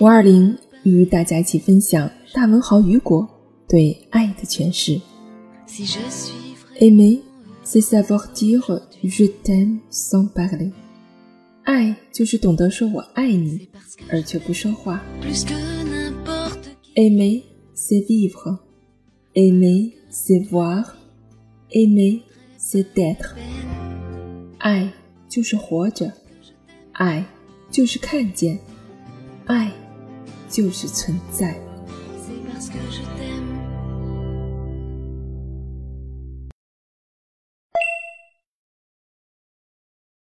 [0.00, 3.28] 五二零与大家一起分享大文豪雨果
[3.68, 5.00] 对爱的诠释。
[6.80, 7.20] Aimer,
[7.64, 10.72] c'est savoir dire je t'aime sans parler。
[11.62, 13.68] 爱就是懂得说我爱你，
[14.10, 15.00] 而却不说话。
[16.96, 17.42] Aimer,
[17.76, 18.58] c'est vivre.
[19.34, 20.96] Aimer, c'est voir.
[21.70, 22.22] Aimer,
[22.58, 23.36] c'est d'être。
[24.58, 24.92] 爱
[25.28, 26.12] 就是活着，
[26.92, 27.24] 爱
[27.70, 28.58] 就是看见，
[29.48, 29.72] 爱
[30.48, 31.67] 就是存在。